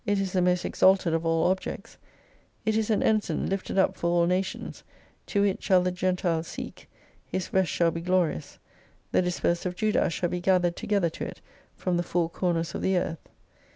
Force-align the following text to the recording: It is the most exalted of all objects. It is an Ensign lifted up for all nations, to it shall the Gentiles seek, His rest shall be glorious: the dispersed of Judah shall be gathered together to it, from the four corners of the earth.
It 0.03 0.19
is 0.19 0.31
the 0.33 0.41
most 0.41 0.65
exalted 0.65 1.13
of 1.13 1.27
all 1.27 1.51
objects. 1.51 1.99
It 2.65 2.75
is 2.75 2.89
an 2.89 3.03
Ensign 3.03 3.47
lifted 3.47 3.77
up 3.77 3.95
for 3.95 4.09
all 4.09 4.25
nations, 4.25 4.83
to 5.27 5.43
it 5.43 5.61
shall 5.61 5.83
the 5.83 5.91
Gentiles 5.91 6.47
seek, 6.47 6.89
His 7.27 7.53
rest 7.53 7.69
shall 7.69 7.91
be 7.91 8.01
glorious: 8.01 8.57
the 9.11 9.21
dispersed 9.21 9.67
of 9.67 9.75
Judah 9.75 10.09
shall 10.09 10.29
be 10.29 10.41
gathered 10.41 10.75
together 10.75 11.11
to 11.11 11.25
it, 11.27 11.39
from 11.75 11.97
the 11.97 12.01
four 12.01 12.31
corners 12.31 12.73
of 12.73 12.81
the 12.81 12.97
earth. 12.97 13.29